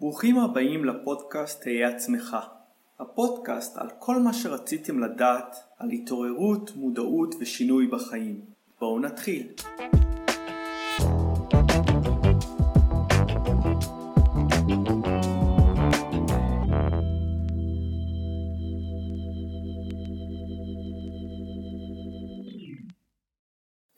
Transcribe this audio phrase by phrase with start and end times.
[0.00, 2.36] ברוכים הבאים לפודקאסט תהיה עצמך.
[3.00, 8.40] הפודקאסט על כל מה שרציתם לדעת על התעוררות, מודעות ושינוי בחיים.
[8.78, 9.52] בואו נתחיל.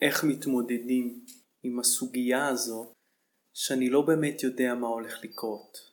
[0.03, 1.25] איך מתמודדים
[1.63, 2.93] עם הסוגיה הזו
[3.55, 5.92] שאני לא באמת יודע מה הולך לקרות.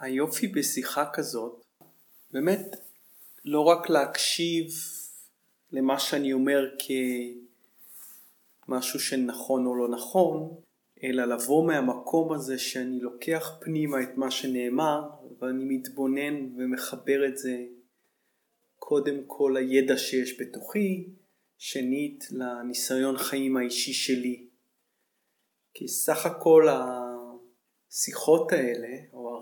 [0.00, 1.64] היופי בשיחה כזאת,
[2.30, 2.76] באמת
[3.44, 4.66] לא רק להקשיב
[5.72, 6.70] למה שאני אומר
[8.66, 10.54] כמשהו שנכון או לא נכון,
[11.04, 17.64] אלא לבוא מהמקום הזה שאני לוקח פנימה את מה שנאמר ואני מתבונן ומחבר את זה
[18.78, 21.08] קודם כל לידע שיש בתוכי,
[21.58, 24.46] שנית לניסיון חיים האישי שלי.
[25.74, 26.68] כי סך הכל
[27.88, 28.88] השיחות האלה,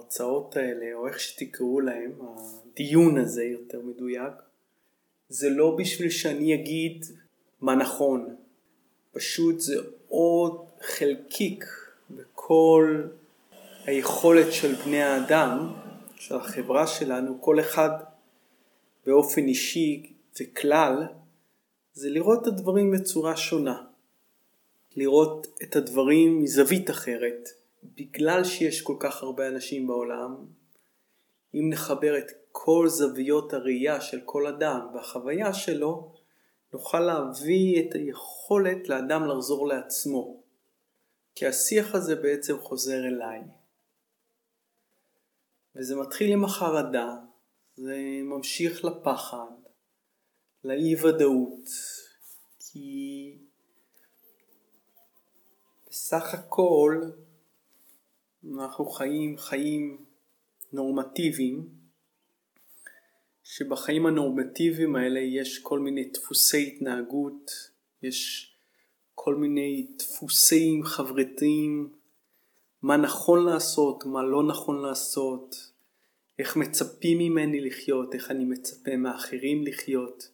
[0.08, 2.12] ההרצאות האלה, או איך שתקראו להם,
[2.72, 4.32] הדיון הזה יותר מדויק,
[5.28, 7.04] זה לא בשביל שאני אגיד
[7.60, 8.36] מה נכון,
[9.12, 9.74] פשוט זה
[10.08, 11.64] עוד חלקיק
[12.10, 13.02] בכל
[13.84, 15.72] היכולת של בני האדם,
[16.16, 17.90] של החברה שלנו, כל אחד
[19.06, 21.06] באופן אישי וכלל,
[21.92, 23.82] זה לראות את הדברים בצורה שונה.
[24.96, 27.48] לראות את הדברים מזווית אחרת.
[27.94, 30.46] בגלל שיש כל כך הרבה אנשים בעולם,
[31.54, 36.14] אם נחבר את כל זוויות הראייה של כל אדם והחוויה שלו,
[36.72, 40.42] נוכל להביא את היכולת לאדם לחזור לעצמו.
[41.34, 43.40] כי השיח הזה בעצם חוזר אליי.
[45.76, 47.16] וזה מתחיל עם החרדה,
[47.76, 49.50] זה ממשיך לפחד,
[50.64, 51.68] לאי ודאות,
[52.58, 53.38] כי
[55.90, 57.10] בסך הכל
[58.44, 60.04] אנחנו חיים חיים
[60.72, 61.68] נורמטיביים
[63.44, 67.50] שבחיים הנורמטיביים האלה יש כל מיני דפוסי התנהגות,
[68.02, 68.52] יש
[69.14, 71.92] כל מיני דפוסים חברתיים,
[72.82, 75.72] מה נכון לעשות, מה לא נכון לעשות,
[76.38, 80.30] איך מצפים ממני לחיות, איך אני מצפה מאחרים לחיות.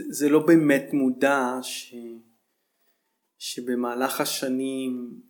[0.00, 1.94] זה לא באמת מודע ש...
[3.38, 5.20] שבמהלך השנים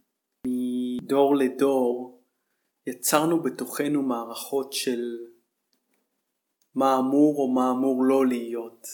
[1.02, 2.20] מדור לדור
[2.86, 5.18] יצרנו בתוכנו מערכות של
[6.74, 8.86] מה אמור או מה אמור לא להיות,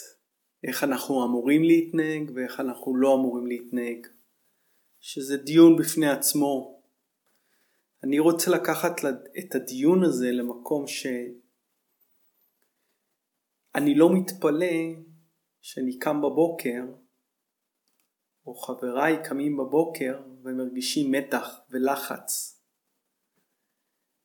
[0.64, 4.06] איך אנחנו אמורים להתנהג ואיך אנחנו לא אמורים להתנהג,
[5.00, 6.80] שזה דיון בפני עצמו.
[8.04, 9.00] אני רוצה לקחת
[9.38, 11.34] את הדיון הזה למקום שאני
[13.94, 14.76] לא מתפלא
[15.60, 16.84] שאני קם בבוקר
[18.46, 22.60] או חבריי קמים בבוקר ומרגישים מתח ולחץ.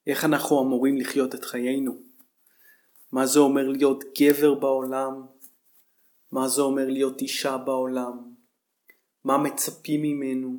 [0.07, 1.91] איך אנחנו אמורים לחיות את חיינו?
[3.11, 5.25] מה זה אומר להיות גבר בעולם?
[6.31, 8.33] מה זה אומר להיות אישה בעולם?
[9.23, 10.57] מה מצפים ממנו?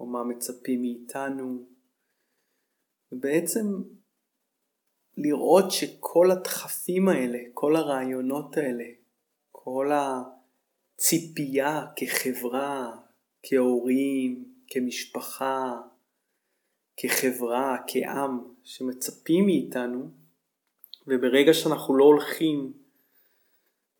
[0.00, 1.68] או מה מצפים מאיתנו?
[3.12, 3.66] ובעצם
[5.16, 8.84] לראות שכל הדחפים האלה, כל הרעיונות האלה,
[9.52, 10.22] כל ה...
[11.00, 12.96] ציפייה כחברה,
[13.42, 15.80] כהורים, כמשפחה,
[16.96, 20.10] כחברה, כעם, שמצפים מאיתנו,
[21.06, 22.72] וברגע שאנחנו לא הולכים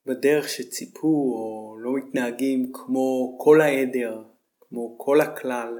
[0.06, 4.22] בדרך שציפו או לא מתנהגים כמו כל העדר,
[4.60, 5.78] כמו כל הכלל,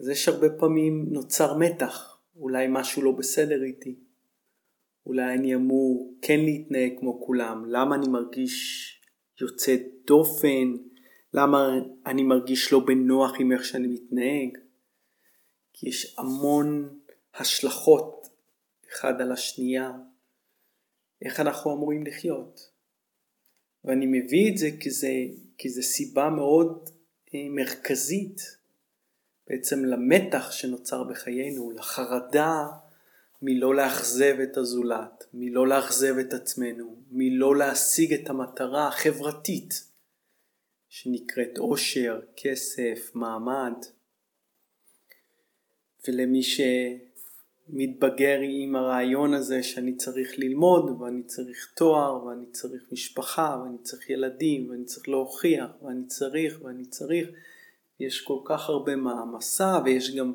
[0.00, 3.96] אז יש הרבה פעמים נוצר מתח, אולי משהו לא בסדר איתי,
[5.06, 8.88] אולי אני אמור כן להתנהג כמו כולם, למה אני מרגיש
[9.40, 10.76] יוצא דופן,
[11.34, 11.68] למה
[12.06, 14.58] אני מרגיש לא בנוח עם איך שאני מתנהג,
[15.72, 16.98] כי יש המון
[17.34, 18.28] השלכות
[18.92, 19.92] אחד על השנייה,
[21.22, 22.70] איך אנחנו אמורים לחיות.
[23.84, 25.12] ואני מביא את זה כי זה,
[25.58, 26.90] כי זה סיבה מאוד
[27.34, 28.40] אה, מרכזית
[29.48, 32.66] בעצם למתח שנוצר בחיינו, לחרדה
[33.42, 39.91] מלא לאכזב את הזולת, מלא לאכזב את עצמנו, מלא להשיג את המטרה החברתית
[40.94, 43.72] שנקראת עושר, כסף, מעמד.
[46.08, 53.78] ולמי שמתבגר עם הרעיון הזה שאני צריך ללמוד ואני צריך תואר ואני צריך משפחה ואני
[53.82, 57.28] צריך ילדים ואני צריך להוכיח ואני צריך ואני צריך
[58.00, 60.32] יש כל כך הרבה מעמסה ויש גם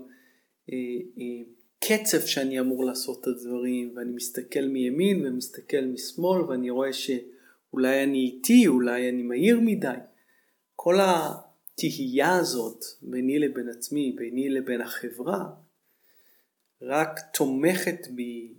[0.71, 0.75] אה,
[1.17, 1.43] אה,
[1.77, 8.19] הקצב שאני אמור לעשות את הדברים ואני מסתכל מימין ומסתכל משמאל ואני רואה שאולי אני
[8.19, 10.06] איטי, אולי אני מהיר מדי.
[10.79, 15.45] כל התהייה הזאת ביני לבין עצמי, ביני לבין החברה,
[16.81, 18.53] רק תומכת בי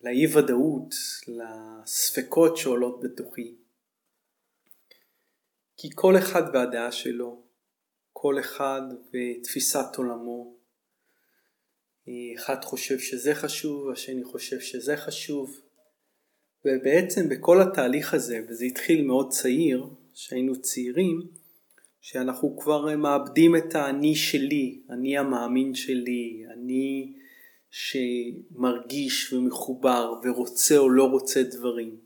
[0.00, 0.94] לאי ודאות,
[1.28, 3.54] לספקות שעולות בתוכי.
[5.76, 7.42] כי כל אחד והדעה שלו,
[8.12, 10.56] כל אחד ותפיסת עולמו.
[12.36, 15.60] אחד חושב שזה חשוב, השני חושב שזה חשוב.
[16.64, 19.86] ובעצם בכל התהליך הזה, וזה התחיל מאוד צעיר,
[20.20, 21.20] שהיינו צעירים,
[22.00, 27.12] שאנחנו כבר מאבדים את האני שלי, אני המאמין שלי, אני
[27.70, 31.96] שמרגיש ומחובר ורוצה או לא רוצה דברים.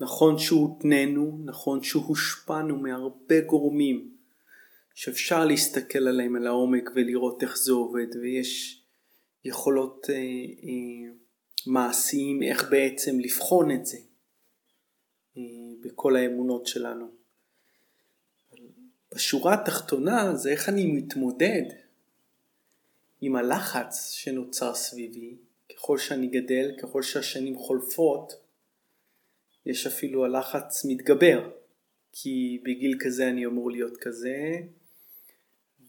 [0.00, 4.16] נכון שהותננו, נכון שהושפענו מהרבה גורמים
[4.94, 8.82] שאפשר להסתכל עליהם על העומק ולראות איך זה עובד ויש
[9.44, 11.14] יכולות אה, אה,
[11.66, 13.98] מעשיים איך בעצם לבחון את זה
[15.36, 15.42] אה,
[15.80, 17.21] בכל האמונות שלנו.
[19.14, 21.62] בשורה התחתונה זה איך אני מתמודד
[23.20, 25.36] עם הלחץ שנוצר סביבי,
[25.74, 28.32] ככל שאני גדל, ככל שהשנים חולפות,
[29.66, 31.50] יש אפילו הלחץ מתגבר,
[32.12, 34.56] כי בגיל כזה אני אמור להיות כזה,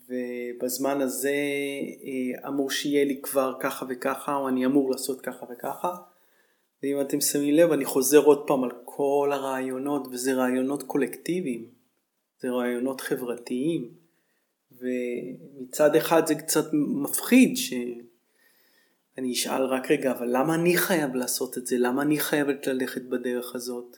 [0.08, 1.30] ובזמן הזה
[2.04, 5.96] אה, אמור שיהיה לי כבר ככה וככה, או אני אמור לעשות ככה וככה.
[6.84, 11.83] ואם אתם שמים לב, אני חוזר עוד פעם על כל הרעיונות, וזה רעיונות קולקטיביים,
[12.44, 13.90] זה רעיונות חברתיים,
[14.72, 21.68] ומצד אחד זה קצת מפחיד שאני אשאל רק רגע, אבל למה אני חייב לעשות את
[21.68, 21.78] זה?
[21.78, 23.98] למה אני חייבת ללכת בדרך הזאת?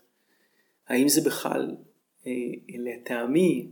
[0.87, 1.75] האם זה בכלל
[2.27, 2.31] אה,
[2.67, 3.67] לטעמי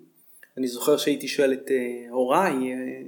[0.58, 3.02] אני זוכר שהייתי שואל את אה, הוריי, אה,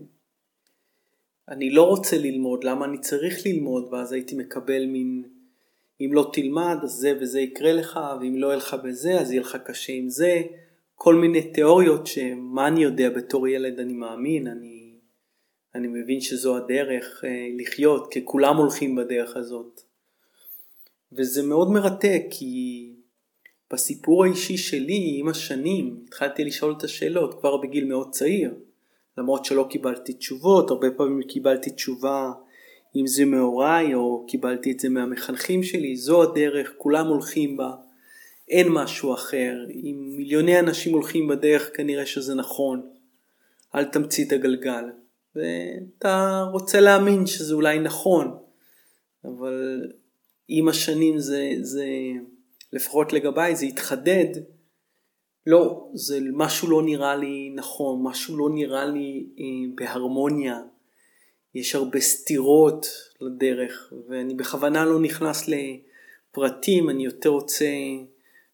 [1.49, 3.87] אני לא רוצה ללמוד, למה אני צריך ללמוד?
[3.91, 5.23] ואז הייתי מקבל מין,
[6.01, 9.41] אם לא תלמד אז זה וזה יקרה לך, ואם לא יהיה לך בזה אז יהיה
[9.41, 10.41] לך קשה עם זה,
[10.95, 14.99] כל מיני תיאוריות שמה אני יודע בתור ילד אני מאמין, אני,
[15.75, 19.81] אני מבין שזו הדרך אה, לחיות, כי כולם הולכים בדרך הזאת.
[21.11, 22.93] וזה מאוד מרתק כי
[23.73, 28.53] בסיפור האישי שלי עם השנים התחלתי לשאול את השאלות כבר בגיל מאוד צעיר
[29.17, 32.31] למרות שלא קיבלתי תשובות הרבה פעמים קיבלתי תשובה
[32.95, 37.71] אם זה מהוריי או קיבלתי את זה מהמחנכים שלי זו הדרך כולם הולכים בה
[38.49, 39.55] אין משהו אחר.
[39.69, 42.89] אם מיליוני אנשים הולכים בדרך כנראה שזה נכון.
[43.75, 44.83] אל תמציא את הגלגל.
[45.35, 48.37] ואתה רוצה להאמין שזה אולי נכון.
[49.25, 49.87] אבל
[50.47, 51.87] עם השנים זה, זה
[52.73, 54.27] לפחות לגביי זה התחדד,
[55.47, 59.45] לא, זה משהו לא נראה לי נכון, משהו לא נראה לי אה,
[59.75, 60.61] בהרמוניה,
[61.55, 62.87] יש הרבה סתירות
[63.21, 67.65] לדרך ואני בכוונה לא נכנס לפרטים, אני יותר רוצה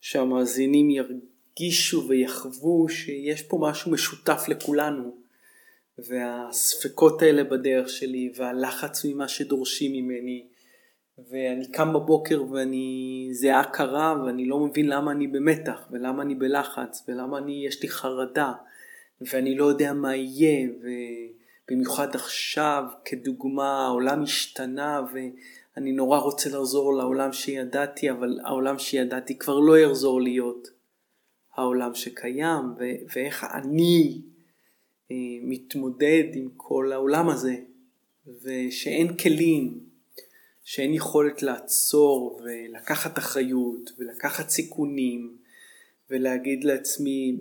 [0.01, 5.21] שהמאזינים ירגישו ויחוו שיש פה משהו משותף לכולנו.
[5.97, 10.45] והספקות האלה בדרך שלי והלחץ ממה שדורשים ממני.
[11.29, 17.03] ואני קם בבוקר ואני, זה הכרה ואני לא מבין למה אני במתח ולמה אני בלחץ
[17.07, 18.53] ולמה אני, יש לי חרדה
[19.21, 20.69] ואני לא יודע מה יהיה
[21.67, 25.01] ובמיוחד עכשיו כדוגמה העולם השתנה
[25.75, 30.67] ואני נורא רוצה לחזור לעולם שידעתי אבל העולם שידעתי כבר לא יחזור להיות
[31.55, 34.21] העולם שקיים ו- ואיך אני
[35.11, 37.55] אה, מתמודד עם כל העולם הזה
[38.43, 39.79] ושאין כלים
[40.63, 45.37] שאין יכולת לעצור ולקחת אחריות ולקחת סיכונים
[46.09, 47.37] ולהגיד לעצמי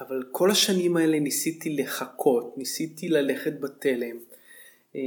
[0.00, 4.16] אבל כל השנים האלה ניסיתי לחכות, ניסיתי ללכת בתלם,
[4.96, 5.00] אה,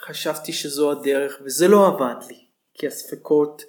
[0.00, 2.38] חשבתי שזו הדרך וזה לא עבד לי
[2.74, 3.62] כי הספקות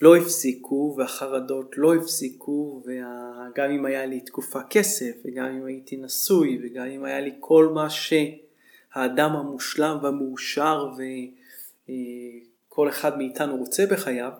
[0.00, 6.60] לא הפסיקו והחרדות לא הפסיקו וגם אם היה לי תקופה כסף וגם אם הייתי נשוי
[6.62, 11.02] וגם אם היה לי כל מה שהאדם המושלם והמאושר ו...
[12.74, 14.32] כל אחד מאיתנו רוצה בחייו,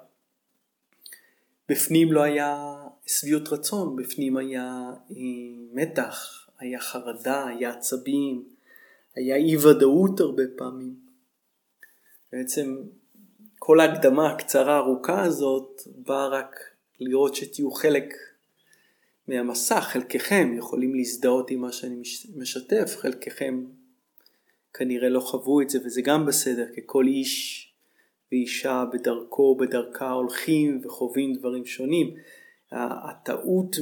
[1.69, 2.75] בפנים לא היה
[3.07, 5.17] שביעות רצון, בפנים היה אה,
[5.73, 8.45] מתח, היה חרדה, היה עצבים,
[9.17, 10.95] היה אי ודאות הרבה פעמים.
[12.33, 12.77] בעצם
[13.59, 16.57] כל ההקדמה הקצרה הארוכה הזאת באה רק
[17.01, 18.15] לראות שתהיו חלק
[19.29, 22.03] מהמסע, חלקכם יכולים להזדהות עם מה שאני
[22.37, 23.65] משתף, חלקכם
[24.75, 27.73] כנראה לא חוו את זה וזה גם בסדר כי כל איש
[28.33, 32.15] ואישה בדרכו בדרכה הולכים וחווים דברים שונים.
[32.73, 33.77] הטעות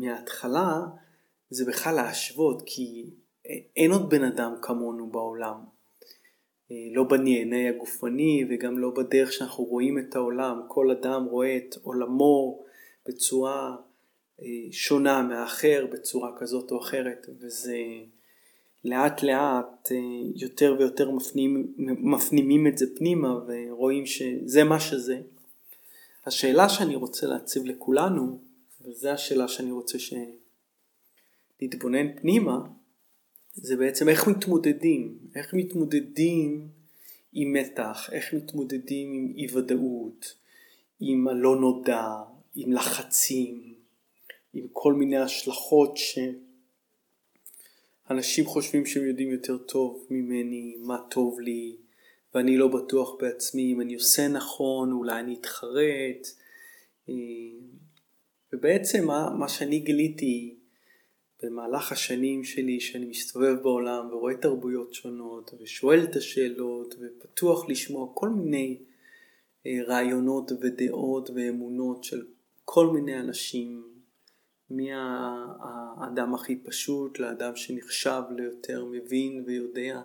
[0.00, 0.80] מההתחלה
[1.50, 3.10] זה בכלל להשוות כי
[3.76, 5.56] אין עוד בן אדם כמונו בעולם.
[6.94, 10.60] לא בנהנה הגופני וגם לא בדרך שאנחנו רואים את העולם.
[10.68, 12.64] כל אדם רואה את עולמו
[13.08, 13.76] בצורה
[14.70, 17.76] שונה מהאחר, בצורה כזאת או אחרת, וזה
[18.84, 19.96] לאט לאט אה,
[20.34, 25.20] יותר ויותר מפנים, מפנימים את זה פנימה ורואים שזה מה שזה.
[26.26, 28.38] השאלה שאני רוצה להציב לכולנו,
[28.80, 29.98] וזו השאלה שאני רוצה
[31.58, 32.58] שנתבונן פנימה,
[33.54, 36.68] זה בעצם איך מתמודדים, איך מתמודדים
[37.32, 40.34] עם מתח, איך מתמודדים עם אי ודאות,
[41.00, 42.06] עם הלא נודע,
[42.54, 43.74] עם לחצים,
[44.54, 45.96] עם כל מיני השלכות
[48.06, 51.76] שאנשים חושבים שהם יודעים יותר טוב ממני, מה טוב לי,
[52.34, 56.26] ואני לא בטוח בעצמי אם אני עושה נכון, אולי אני אתחרט.
[57.08, 57.14] אה,
[58.52, 60.54] ובעצם מה, מה שאני גיליתי
[61.42, 68.28] במהלך השנים שלי שאני מסתובב בעולם ורואה תרבויות שונות ושואל את השאלות ופתוח לשמוע כל
[68.28, 68.78] מיני
[69.66, 72.26] אה, רעיונות ודעות ואמונות של
[72.64, 73.82] כל מיני אנשים
[74.70, 80.02] מהאדם הכי פשוט לאדם שנחשב ליותר מבין ויודע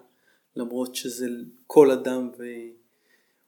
[0.56, 1.27] למרות שזה
[1.67, 2.29] כל אדם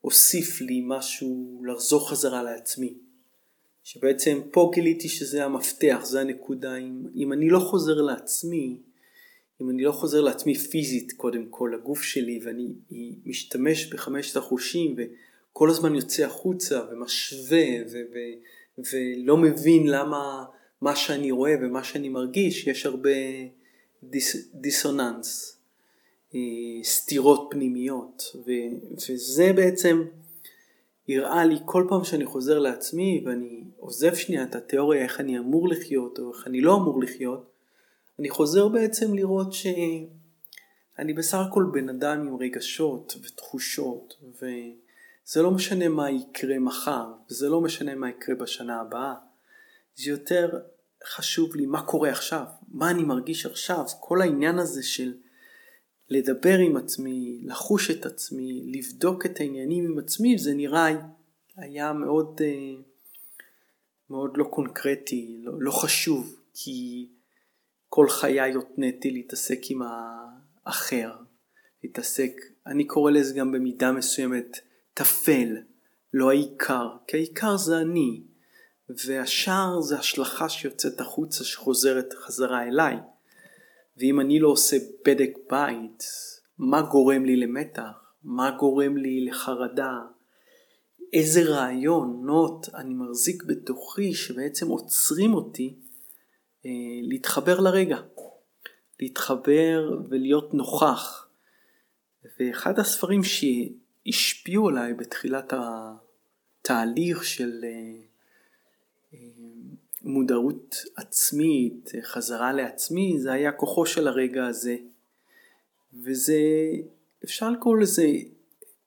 [0.04, 2.98] והוסיף לי משהו לחזור חזרה לעצמי
[3.84, 8.78] שבעצם פה גיליתי שזה המפתח, זה הנקודה, אם, אם אני לא חוזר לעצמי,
[9.62, 12.68] אם אני לא חוזר לעצמי פיזית קודם כל, לגוף שלי, ואני
[13.26, 18.18] משתמש בחמשת החושים וכל הזמן יוצא החוצה ומשווה ו, ו,
[18.92, 20.46] ולא מבין למה
[20.82, 23.10] מה שאני רואה ומה שאני מרגיש, יש הרבה
[24.04, 25.58] דיס, דיסוננס,
[26.36, 26.40] אה,
[26.84, 28.52] סתירות פנימיות, ו,
[29.10, 30.04] וזה בעצם
[31.18, 35.70] הראה לי כל פעם שאני חוזר לעצמי ואני עוזב שנייה את התיאוריה איך אני אמור
[35.70, 37.52] לחיות או איך אני לא אמור לחיות,
[38.20, 45.90] אני חוזר בעצם לראות שאני בסך הכל בן אדם עם רגשות ותחושות וזה לא משנה
[45.90, 49.14] מה יקרה מחר וזה לא משנה מה יקרה בשנה הבאה,
[49.96, 50.50] זה יותר
[51.06, 55.14] חשוב לי מה קורה עכשיו, מה אני מרגיש עכשיו, כל העניין הזה של
[56.10, 60.88] לדבר עם עצמי, לחוש את עצמי, לבדוק את העניינים עם עצמי, זה נראה
[61.58, 62.82] היה מאוד, אה,
[64.10, 67.08] מאוד לא קונקרטי, לא, לא חשוב, כי
[67.90, 69.82] כל חיי הותניתי להתעסק עם
[70.66, 71.16] האחר,
[71.84, 72.32] להתעסק,
[72.68, 74.60] אני קורא לזה גם במידה מסוימת
[74.94, 75.58] טפל,
[76.14, 78.24] לא העיקר, כי העיקר זה אני,
[79.08, 82.98] והשאר זה השלכה שיוצאת החוצה שחוזרת חזרה אליי.
[84.00, 86.04] ואם אני לא עושה בדק בית,
[86.58, 88.14] מה גורם לי למתח?
[88.24, 90.00] מה גורם לי לחרדה?
[91.14, 95.76] איזה רעיונות אני מחזיק בתוכי שבעצם עוצרים אותי
[96.66, 97.98] אה, להתחבר לרגע,
[99.00, 101.28] להתחבר ולהיות נוכח.
[102.40, 105.54] ואחד הספרים שהשפיעו עליי בתחילת
[106.62, 108.09] התהליך של אה,
[110.10, 114.76] מודעות עצמית, חזרה לעצמי, זה היה כוחו של הרגע הזה.
[116.04, 116.42] וזה,
[117.24, 118.08] אפשר לקרוא לזה,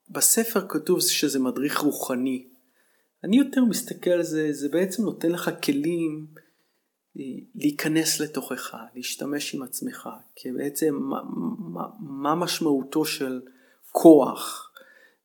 [0.09, 2.47] בספר כתוב שזה מדריך רוחני.
[3.23, 6.27] אני יותר מסתכל על זה, זה בעצם נותן לך כלים
[7.19, 7.23] אה,
[7.55, 11.21] להיכנס לתוכך, להשתמש עם עצמך, כי בעצם מה,
[11.59, 13.41] מה, מה משמעותו של
[13.91, 14.71] כוח,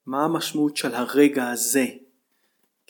[0.07, 1.87] מה המשמעות של הרגע הזה.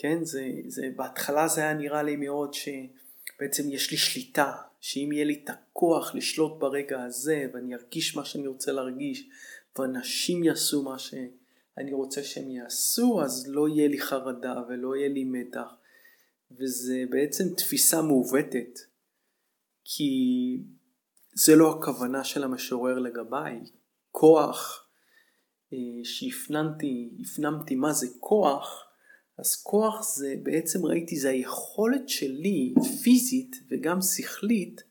[0.01, 5.25] כן, זה, זה, בהתחלה זה היה נראה לי מאוד שבעצם יש לי שליטה, שאם יהיה
[5.25, 9.29] לי את הכוח לשלוט ברגע הזה ואני ארגיש מה שאני רוצה להרגיש
[9.79, 15.25] ואנשים יעשו מה שאני רוצה שהם יעשו אז לא יהיה לי חרדה ולא יהיה לי
[15.25, 15.69] מתח
[16.51, 18.79] וזה בעצם תפיסה מעוותת
[19.85, 20.13] כי
[21.35, 23.61] זה לא הכוונה של המשורר לגביי.
[24.11, 24.89] כוח
[25.73, 28.88] אה, שהפנמתי, הפנמתי מה זה כוח
[29.39, 34.83] אז כוח זה בעצם ראיתי זה היכולת שלי פיזית וגם שכלית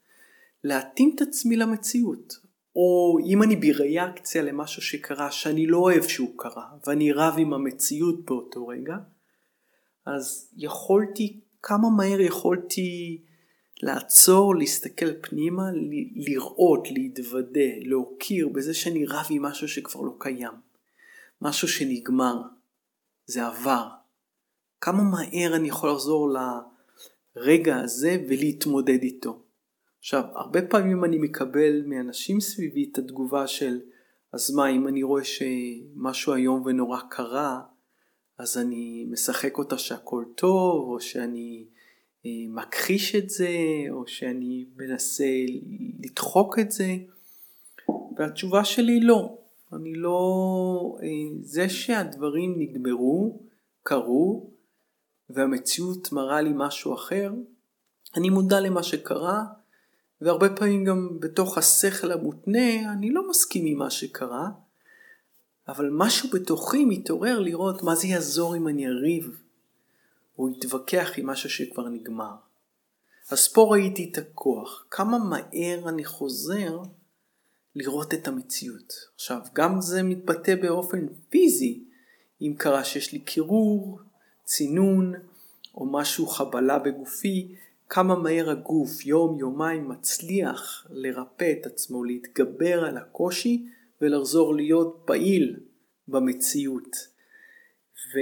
[0.63, 2.33] להתאים את עצמי למציאות.
[2.75, 8.25] או אם אני בריאקציה למשהו שקרה שאני לא אוהב שהוא קרה ואני רב עם המציאות
[8.25, 8.95] באותו רגע
[10.05, 13.21] אז יכולתי כמה מהר יכולתי
[13.81, 15.63] לעצור, להסתכל פנימה,
[16.15, 20.53] לראות, להתוודה, להוקיר בזה שאני רב עם משהו שכבר לא קיים.
[21.41, 22.41] משהו שנגמר,
[23.25, 23.96] זה עבר.
[24.81, 29.43] כמה מהר אני יכול לחזור לרגע הזה ולהתמודד איתו.
[29.99, 33.79] עכשיו, הרבה פעמים אני מקבל מאנשים סביבי את התגובה של
[34.33, 37.61] אז מה, אם אני רואה שמשהו איום ונורא קרה,
[38.37, 41.67] אז אני משחק אותה שהכל טוב, או שאני
[42.25, 43.49] אה, מכחיש את זה,
[43.89, 45.29] או שאני מנסה
[45.99, 46.95] לדחוק את זה,
[48.17, 49.37] והתשובה שלי לא.
[49.73, 50.97] אני לא...
[51.03, 51.07] אה,
[51.41, 53.39] זה שהדברים נגמרו,
[53.83, 54.49] קרו,
[55.29, 57.31] והמציאות מראה לי משהו אחר,
[58.15, 59.43] אני מודע למה שקרה
[60.21, 64.49] והרבה פעמים גם בתוך השכל המותנה אני לא מסכים עם מה שקרה,
[65.67, 69.41] אבל משהו בתוכי מתעורר לראות מה זה יעזור אם אני אריב
[70.37, 72.35] או אתווכח עם משהו שכבר נגמר.
[73.31, 76.81] אז פה ראיתי את הכוח, כמה מהר אני חוזר
[77.75, 78.93] לראות את המציאות.
[79.15, 81.83] עכשיו, גם זה מתבטא באופן פיזי,
[82.41, 83.99] אם קרה שיש לי קירור,
[84.47, 85.13] צינון,
[85.75, 87.55] או משהו חבלה בגופי,
[87.89, 93.65] כמה מהר הגוף יום יומיים מצליח לרפא את עצמו, להתגבר על הקושי
[94.01, 95.59] ולחזור להיות פעיל
[96.07, 96.95] במציאות.
[98.13, 98.17] ו,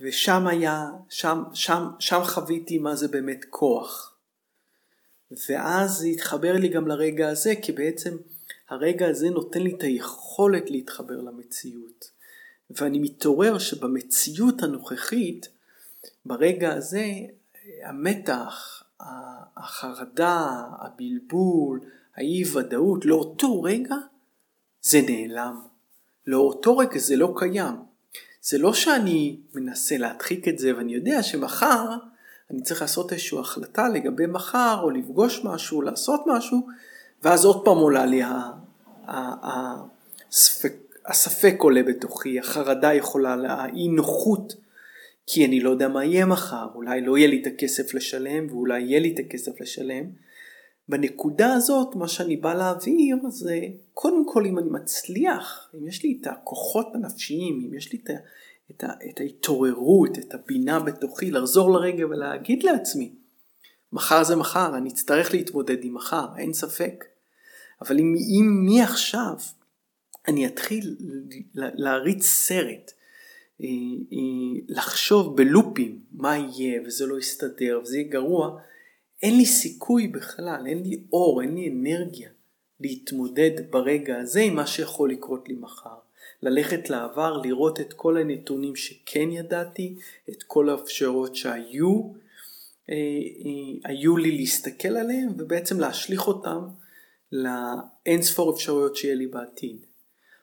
[0.00, 4.16] ושם היה, שם, שם, שם חוויתי מה זה באמת כוח.
[5.48, 8.16] ואז זה התחבר לי גם לרגע הזה, כי בעצם
[8.68, 12.10] הרגע הזה נותן לי את היכולת להתחבר למציאות.
[12.70, 15.48] ואני מתעורר שבמציאות הנוכחית,
[16.24, 17.06] ברגע הזה,
[17.84, 18.82] המתח,
[19.56, 21.80] החרדה, הבלבול,
[22.16, 23.96] האי ודאות, לאותו רגע
[24.82, 25.60] זה נעלם.
[26.26, 27.76] לאותו רגע זה לא קיים.
[28.42, 31.96] זה לא שאני מנסה להדחיק את זה ואני יודע שמחר
[32.50, 36.66] אני צריך לעשות איזושהי החלטה לגבי מחר או לפגוש משהו, לעשות משהו,
[37.22, 38.22] ואז עוד פעם עולה לי
[39.06, 40.72] הספק,
[41.06, 44.54] הספק עולה בתוכי, החרדה יכולה, האי נוחות,
[45.26, 48.82] כי אני לא יודע מה יהיה מחר, אולי לא יהיה לי את הכסף לשלם ואולי
[48.82, 50.04] יהיה לי את הכסף לשלם.
[50.88, 53.60] בנקודה הזאת מה שאני בא להעביר זה
[53.94, 58.10] קודם כל אם אני מצליח, אם יש לי את הכוחות הנפשיים, אם יש לי את,
[58.70, 63.14] את, את ההתעוררות, את הבינה בתוכי, לחזור לרגע ולהגיד לעצמי,
[63.92, 67.04] מחר זה מחר, אני אצטרך להתמודד עם מחר, אין ספק.
[67.82, 69.34] אבל אם, אם מעכשיו
[70.28, 70.96] אני אתחיל
[71.54, 72.92] להריץ סרט,
[73.60, 73.66] אה,
[74.12, 78.60] אה, לחשוב בלופים מה יהיה וזה לא יסתדר וזה יהיה גרוע,
[79.22, 82.30] אין לי סיכוי בכלל, אין לי אור, אין לי אנרגיה
[82.80, 85.98] להתמודד ברגע הזה עם מה שיכול לקרות לי מחר.
[86.42, 89.94] ללכת לעבר, לראות את כל הנתונים שכן ידעתי,
[90.30, 92.02] את כל האפשרויות שהיו,
[92.90, 92.96] אה,
[93.84, 96.68] היו לי להסתכל עליהם ובעצם להשליך אותם
[97.32, 99.86] לאין ספור אפשרויות שיהיה לי בעתיד.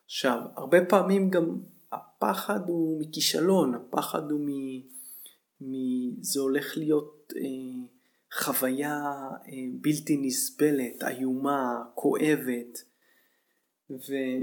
[0.06, 1.58] עכשיו, הרבה פעמים גם
[1.92, 4.50] הפחד הוא מכישלון, הפחד הוא מ...
[5.62, 5.74] מ...
[6.22, 7.42] זה הולך להיות אה,
[8.34, 9.04] חוויה
[9.48, 12.84] אה, בלתי נסבלת, איומה, כואבת,
[13.90, 14.36] ואם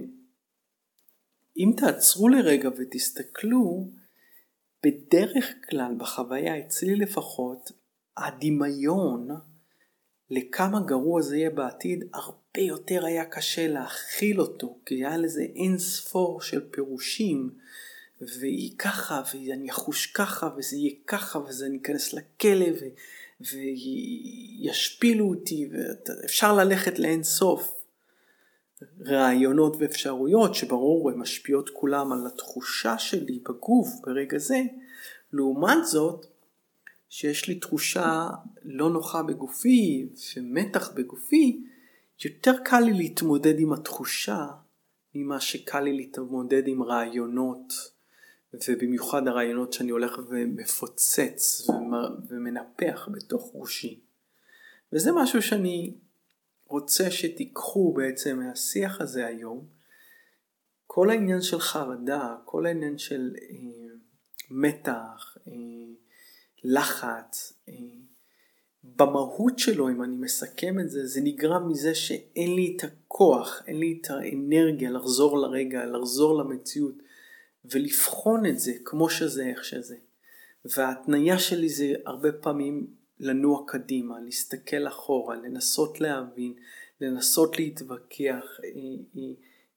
[1.76, 3.88] תעצרו לרגע ותסתכלו,
[4.86, 7.70] בדרך כלל בחוויה, אצלי לפחות,
[8.16, 9.28] הדמיון
[10.30, 15.78] לכמה גרוע זה יהיה בעתיד, הרבה יותר היה קשה להכיל אותו, כי היה לזה אין
[15.78, 17.50] ספור של פירושים,
[18.20, 22.84] והיא ככה, ואני אחוש ככה, וזה יהיה ככה, וזה אני אכנס לכלא, ו...
[23.40, 27.84] וישפילו אותי, ואפשר ללכת לאין סוף.
[29.06, 34.60] רעיונות ואפשרויות שברור הן משפיעות כולם על התחושה שלי בגוף ברגע זה,
[35.32, 36.26] לעומת זאת
[37.08, 38.28] שיש לי תחושה
[38.62, 41.64] לא נוחה בגופי ומתח בגופי,
[42.24, 44.46] יותר קל לי להתמודד עם התחושה
[45.14, 47.72] ממה שקל לי להתמודד עם רעיונות
[48.68, 51.66] ובמיוחד הרעיונות שאני הולך ומפוצץ
[52.28, 54.00] ומנפח בתוך ראשי.
[54.92, 55.94] וזה משהו שאני
[56.66, 59.66] רוצה שתיקחו בעצם מהשיח הזה היום.
[60.86, 63.56] כל העניין של חרדה, כל העניין של אה,
[64.50, 65.52] מתח, אה,
[66.64, 67.53] לחץ,
[68.96, 73.78] במהות שלו, אם אני מסכם את זה, זה נגרם מזה שאין לי את הכוח, אין
[73.78, 76.94] לי את האנרגיה לחזור לרגע, לחזור למציאות
[77.64, 79.96] ולבחון את זה כמו שזה, איך שזה.
[80.64, 82.86] וההתניה שלי זה הרבה פעמים
[83.20, 86.54] לנוע קדימה, להסתכל אחורה, לנסות להבין,
[87.00, 88.44] לנסות להתווכח.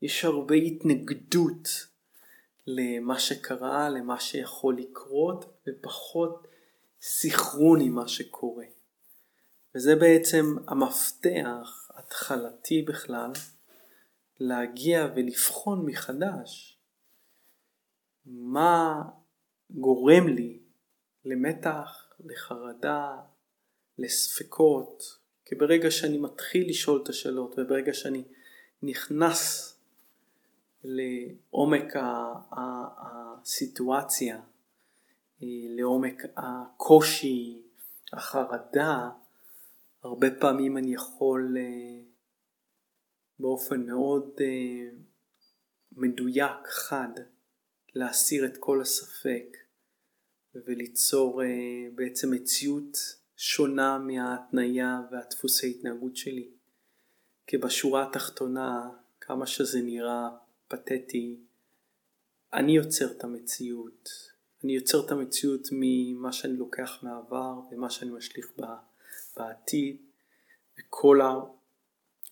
[0.01, 1.87] יש הרבה התנגדות
[2.67, 6.47] למה שקרה, למה שיכול לקרות, ופחות
[7.01, 8.65] סחרון עם מה שקורה.
[9.77, 13.31] וזה בעצם המפתח התחלתי בכלל
[14.39, 16.77] להגיע ולבחון מחדש
[18.25, 19.03] מה
[19.69, 20.59] גורם לי
[21.25, 23.17] למתח, לחרדה,
[23.97, 25.03] לספקות,
[25.45, 28.23] כי ברגע שאני מתחיל לשאול את השאלות וברגע שאני
[28.83, 29.73] נכנס
[30.83, 31.93] לעומק
[32.51, 37.61] הסיטואציה אה, לעומק הקושי,
[38.13, 39.09] החרדה,
[40.03, 42.03] הרבה פעמים אני יכול אה,
[43.39, 44.89] באופן מאוד אה,
[45.91, 47.11] מדויק, חד,
[47.95, 49.57] להסיר את כל הספק
[50.55, 51.41] וליצור
[51.95, 52.97] בעצם מציאות
[53.35, 56.51] שונה מההתניה והדפוסי התנהגות שלי.
[57.47, 58.89] כי בשורה התחתונה,
[59.21, 60.29] כמה שזה נראה
[60.67, 61.39] פתטי,
[62.53, 64.09] אני יוצר את המציאות.
[64.63, 68.51] אני יוצר את המציאות ממה שאני לוקח מהעבר ומה שאני משליך
[69.37, 69.97] בעתיד,
[70.79, 71.19] וכל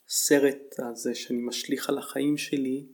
[0.07, 2.85] הסרט הזה שאני משליך על החיים שלי,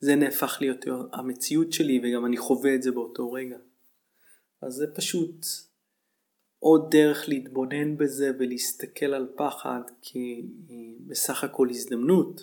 [0.00, 3.58] זה נהפך להיות המציאות שלי וגם אני חווה את זה באותו רגע.
[4.62, 5.46] אז זה פשוט
[6.58, 12.40] עוד דרך להתבונן בזה ולהסתכל על פחד כבסך הכל הזדמנות,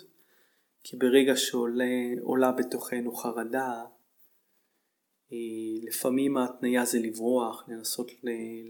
[0.82, 3.84] כי ברגע שעולה בתוכנו חרדה,
[5.82, 8.10] לפעמים ההתניה זה לברוח, לנסות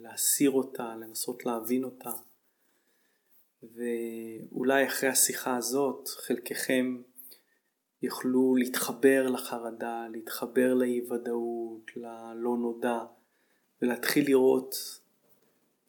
[0.03, 2.11] להסיר אותה, לנסות להבין אותה.
[3.63, 7.03] ואולי אחרי השיחה הזאת חלקכם
[8.03, 12.99] יוכלו להתחבר לחרדה, להתחבר לאי ודאות, ללא נודע,
[13.83, 14.75] ולהתחיל לראות,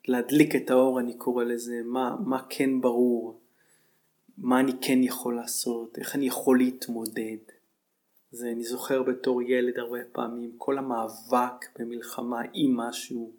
[0.07, 3.41] להדליק את האור אני קורא לזה, מה, מה כן ברור,
[4.37, 7.56] מה אני כן יכול לעשות, איך אני יכול להתמודד.
[8.37, 13.31] זה אני זוכר בתור ילד הרבה פעמים, כל המאבק במלחמה עם משהו,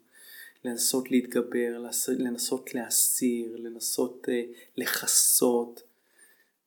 [0.65, 1.85] לנסות להתגבר,
[2.19, 5.83] לנסות להסיר, לנסות uh, לכסות,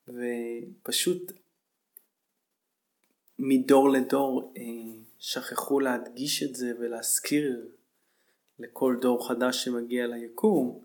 [0.08, 1.32] ופשוט
[3.39, 4.60] מדור לדור uh,
[5.20, 7.67] שכחו להדגיש את זה ולהזכיר
[8.60, 10.80] לכל דור חדש שמגיע ליקום,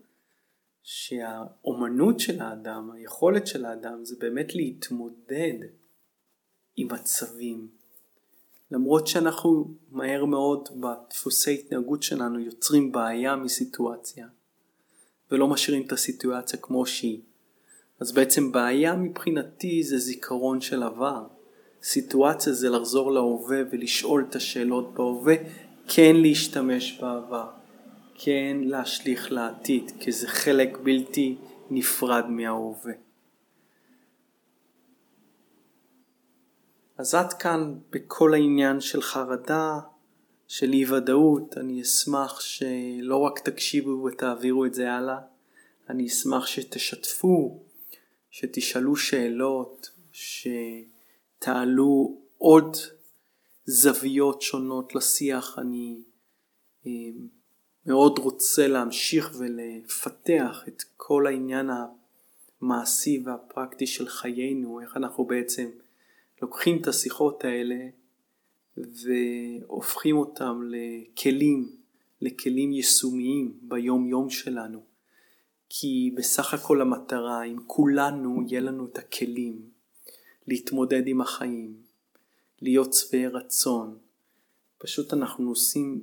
[0.83, 5.86] שהאומנות של האדם, היכולת של האדם זה באמת להתמודד
[6.77, 7.67] עם מצבים.
[8.71, 14.27] למרות שאנחנו מהר מאוד בדפוסי התנהגות שלנו יוצרים בעיה מסיטואציה
[15.31, 17.21] ולא משאירים את הסיטואציה כמו שהיא.
[17.99, 21.27] אז בעצם בעיה מבחינתי זה זיכרון של עבר.
[21.83, 25.35] סיטואציה זה לחזור להווה ולשאול את השאלות בהווה,
[25.87, 27.49] כן להשתמש בעבר,
[28.15, 31.35] כן להשליך לעתיד, כי זה חלק בלתי
[31.69, 33.06] נפרד מההווה.
[36.97, 39.79] אז עד כאן בכל העניין של חרדה,
[40.47, 45.17] של אי ודאות, אני אשמח שלא רק תקשיבו ותעבירו את זה הלאה,
[45.89, 47.63] אני אשמח שתשתפו,
[48.31, 52.77] שתשאלו שאלות, שתעלו עוד
[53.65, 55.59] זוויות שונות לשיח.
[55.59, 56.03] אני
[56.87, 56.91] אה,
[57.85, 61.69] מאוד רוצה להמשיך ולפתח את כל העניין
[62.61, 65.69] המעשי והפרקטי של חיינו, איך אנחנו בעצם
[66.41, 67.75] לוקחים את השיחות האלה
[68.77, 71.69] והופכים אותם לכלים,
[72.21, 74.83] לכלים יישומיים ביום יום שלנו.
[75.69, 79.61] כי בסך הכל המטרה, אם כולנו יהיה לנו את הכלים
[80.47, 81.75] להתמודד עם החיים,
[82.61, 83.97] להיות שבעי רצון,
[84.77, 86.01] פשוט אנחנו עושים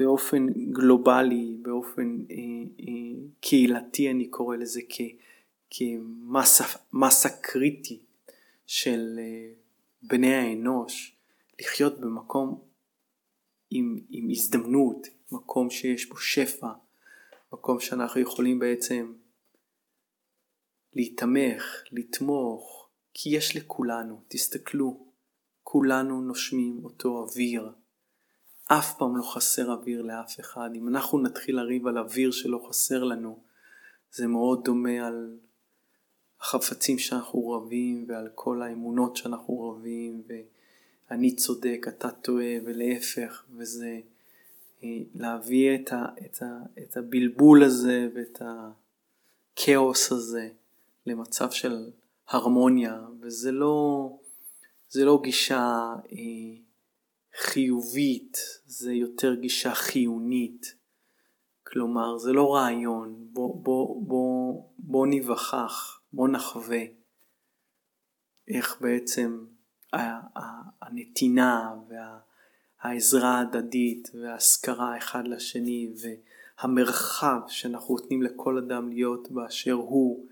[0.00, 2.36] באופן גלובלי, באופן אה,
[2.80, 4.80] אה, קהילתי אני קורא לזה
[5.70, 8.05] כמסה קריטי
[8.66, 9.52] של אה,
[10.02, 11.16] בני האנוש
[11.60, 12.60] לחיות במקום
[13.70, 16.68] עם, עם הזדמנות, מקום שיש בו שפע,
[17.52, 19.12] מקום שאנחנו יכולים בעצם
[20.92, 25.06] להתמך, לתמוך, כי יש לכולנו, תסתכלו,
[25.62, 27.72] כולנו נושמים אותו אוויר.
[28.68, 30.70] אף פעם לא חסר אוויר לאף אחד.
[30.74, 33.42] אם אנחנו נתחיל לריב על אוויר שלא חסר לנו,
[34.12, 35.38] זה מאוד דומה על
[36.40, 40.22] החפצים שאנחנו רבים ועל כל האמונות שאנחנו רבים
[41.10, 44.00] ואני צודק, אתה טועה ולהפך וזה
[44.82, 50.48] אה, להביא את, ה, את, ה, את הבלבול הזה ואת הכאוס הזה
[51.06, 51.90] למצב של
[52.28, 54.10] הרמוניה וזה לא,
[54.88, 56.66] זה לא גישה אה,
[57.38, 60.74] חיובית, זה יותר גישה חיונית.
[61.66, 66.82] כלומר, זה לא רעיון, בוא, בוא, בוא, בוא ניווכח בוא נחווה
[68.48, 69.44] איך בעצם
[70.82, 71.74] הנתינה
[72.82, 75.92] והעזרה ההדדית וההשכרה אחד לשני
[76.58, 80.26] והמרחב שאנחנו נותנים לכל אדם להיות באשר הוא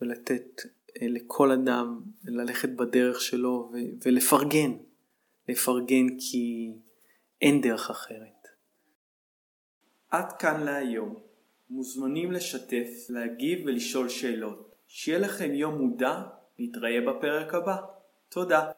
[0.00, 0.62] ולתת
[1.02, 3.72] אה, לכל אדם ללכת בדרך שלו
[4.04, 4.72] ולפרגן,
[5.48, 6.72] לפרגן כי
[7.42, 8.48] אין דרך אחרת.
[10.08, 11.14] עד כאן להיום.
[11.70, 14.69] מוזמנים לשתף, להגיב ולשאול שאלות.
[14.92, 16.22] שיהיה לכם יום מודע,
[16.58, 17.76] נתראה בפרק הבא.
[18.28, 18.70] תודה.